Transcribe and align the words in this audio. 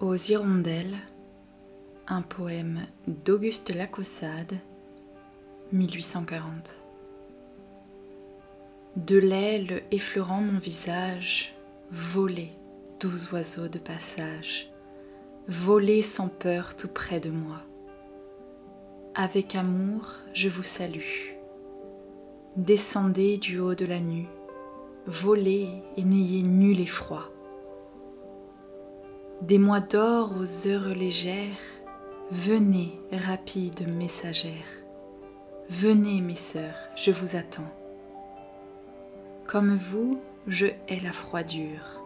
Aux 0.00 0.14
hirondelles, 0.14 0.96
un 2.06 2.22
poème 2.22 2.86
d'Auguste 3.08 3.74
Lacaussade, 3.74 4.54
1840. 5.72 6.76
De 8.94 9.18
l'aile 9.18 9.82
effleurant 9.90 10.40
mon 10.40 10.60
visage, 10.60 11.52
volez, 11.90 12.52
doux 13.00 13.32
oiseaux 13.32 13.66
de 13.66 13.80
passage, 13.80 14.70
volez 15.48 16.02
sans 16.02 16.28
peur 16.28 16.76
tout 16.76 16.92
près 16.94 17.18
de 17.18 17.30
moi. 17.30 17.60
Avec 19.16 19.56
amour, 19.56 20.14
je 20.32 20.48
vous 20.48 20.62
salue. 20.62 21.34
Descendez 22.54 23.36
du 23.36 23.58
haut 23.58 23.74
de 23.74 23.84
la 23.84 23.98
nue, 23.98 24.28
volez 25.06 25.70
et 25.96 26.04
n'ayez 26.04 26.42
nul 26.42 26.78
effroi. 26.78 27.32
Des 29.42 29.58
mois 29.58 29.80
d'or 29.80 30.32
aux 30.40 30.66
heures 30.66 30.88
légères, 30.96 31.56
venez, 32.32 32.98
rapides 33.12 33.86
messagères. 33.86 34.52
Venez, 35.70 36.20
mes 36.20 36.34
sœurs, 36.34 36.74
je 36.96 37.12
vous 37.12 37.36
attends. 37.36 37.72
Comme 39.46 39.76
vous, 39.76 40.20
je 40.48 40.66
hais 40.66 40.98
la 41.04 41.12
froidure. 41.12 42.02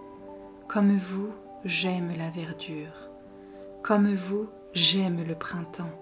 Comme 0.68 0.94
vous, 0.98 1.30
j'aime 1.64 2.12
la 2.18 2.28
verdure. 2.28 3.08
Comme 3.82 4.14
vous, 4.14 4.50
j'aime 4.74 5.24
le 5.26 5.34
printemps. 5.34 5.98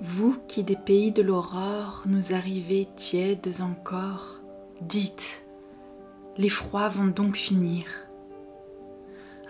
Vous 0.00 0.36
qui 0.48 0.64
des 0.64 0.74
pays 0.74 1.12
de 1.12 1.22
l'aurore 1.22 2.02
nous 2.06 2.34
arrivez 2.34 2.88
tièdes 2.96 3.60
encore, 3.60 4.40
dites, 4.80 5.44
les 6.36 6.48
froids 6.48 6.88
vont 6.88 7.06
donc 7.06 7.36
finir. 7.36 7.84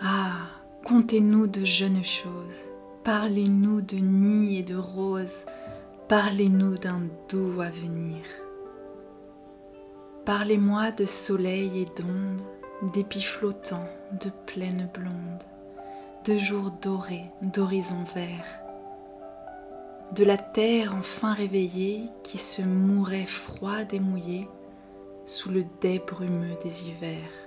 Ah, 0.05 0.49
contez-nous 0.83 1.47
de 1.47 1.63
jeunes 1.63 2.03
choses, 2.03 2.71
parlez-nous 3.05 3.79
de 3.79 3.95
nids 3.95 4.57
et 4.57 4.61
de 4.61 4.75
roses, 4.75 5.45
parlez-nous 6.09 6.75
d'un 6.75 7.03
doux 7.29 7.61
avenir. 7.61 8.19
Parlez-moi 10.25 10.91
de 10.91 11.05
soleil 11.05 11.83
et 11.83 12.01
d'ondes, 12.01 12.91
d'épis 12.91 13.21
flottants, 13.21 13.87
de 14.21 14.29
plaines 14.45 14.89
blondes, 14.93 15.43
de 16.25 16.37
jours 16.37 16.71
dorés, 16.81 17.31
d'horizons 17.41 18.03
verts, 18.13 18.59
de 20.13 20.25
la 20.25 20.37
terre 20.37 20.93
enfin 20.99 21.33
réveillée 21.33 22.09
qui 22.23 22.37
se 22.37 22.61
mourait 22.61 23.25
froide 23.25 23.93
et 23.93 24.01
mouillée 24.01 24.49
sous 25.25 25.49
le 25.49 25.63
dais 25.79 26.03
brumeux 26.05 26.57
des 26.61 26.89
hivers. 26.89 27.42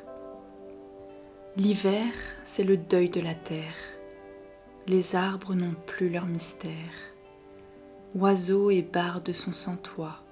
L'hiver, 1.59 2.13
c'est 2.45 2.65
le 2.65 2.77
deuil 2.77 3.09
de 3.09 3.21
la 3.23 3.35
terre. 3.35 3.75
Les 4.87 5.17
arbres 5.17 5.55
n'ont 5.55 5.75
plus 5.87 6.11
leur 6.11 6.27
mystère. 6.27 6.93
Oiseaux 8.15 8.71
et 8.71 8.83
bardes 8.83 9.33
sont 9.33 9.55
sans 9.55 9.77
toit. 9.77 10.23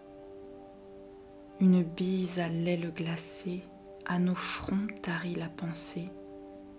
Une 1.61 1.83
bise 1.83 2.41
à 2.41 2.48
l'aile 2.48 2.92
glacée, 2.94 3.62
à 4.05 4.19
nos 4.19 4.34
fronts 4.34 4.86
tarit 5.00 5.34
la 5.34 5.48
pensée, 5.48 6.11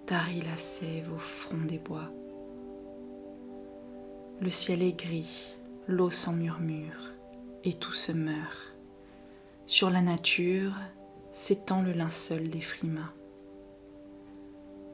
tarit 0.05 0.43
la 0.43 0.57
sève 0.57 1.11
au 1.11 1.17
front 1.17 1.65
des 1.65 1.80
bois. 1.80 2.11
Le 4.41 4.52
ciel 4.52 4.83
est 4.83 4.93
gris, 4.93 5.55
l'eau 5.87 6.11
s'en 6.11 6.33
murmure, 6.33 7.13
et 7.63 7.73
tout 7.73 7.93
se 7.93 8.11
meurt. 8.11 8.75
Sur 9.65 9.89
la 9.89 10.03
nature 10.03 10.75
s'étend 11.31 11.81
le 11.81 11.93
linceul 11.93 12.52
des 12.52 12.61
frimas 12.61 13.11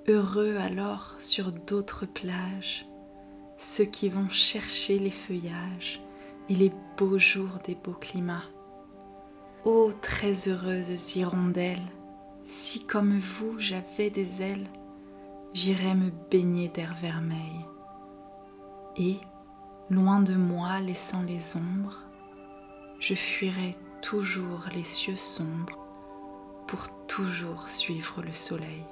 heureux 0.08 0.58
alors 0.58 1.16
sur 1.20 1.52
d'autres 1.52 2.06
plages, 2.06 2.86
ceux 3.58 3.86
qui 3.86 4.10
vont 4.10 4.30
chercher 4.30 4.98
les 5.00 5.12
feuillages 5.12 6.02
et 6.50 6.56
les 6.56 6.72
beaux 6.98 7.20
jours 7.20 7.60
des 7.66 7.76
beaux 7.76 7.94
climats. 7.94 8.46
Ô 9.64 9.92
très 10.02 10.48
heureuses 10.48 11.16
hirondelles, 11.16 11.92
si 12.46 12.86
comme 12.86 13.20
vous 13.20 13.60
j'avais 13.60 14.10
des 14.10 14.42
ailes, 14.42 14.68
j'irais 15.54 15.96
me 15.96 16.10
baigner 16.32 16.70
d'air 16.70 16.96
vermeil. 16.96 17.66
Et, 18.98 19.18
loin 19.90 20.22
de 20.22 20.34
moi 20.34 20.80
laissant 20.80 21.22
les 21.22 21.56
ombres, 21.56 22.00
je 23.00 23.14
fuirais 23.14 23.78
toujours 24.02 24.66
les 24.74 24.84
cieux 24.84 25.16
sombres 25.16 25.78
pour 26.68 27.06
toujours 27.06 27.70
suivre 27.70 28.22
le 28.24 28.34
soleil. 28.34 28.84